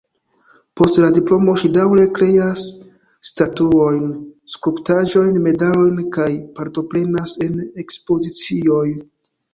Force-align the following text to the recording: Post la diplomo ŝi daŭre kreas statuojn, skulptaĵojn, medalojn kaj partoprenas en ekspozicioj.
Post 0.79 0.95
la 1.01 1.07
diplomo 1.17 1.53
ŝi 1.63 1.69
daŭre 1.75 2.05
kreas 2.19 2.63
statuojn, 3.31 4.01
skulptaĵojn, 4.55 5.37
medalojn 5.49 6.01
kaj 6.17 6.29
partoprenas 6.61 7.35
en 7.49 7.61
ekspozicioj. 7.85 8.87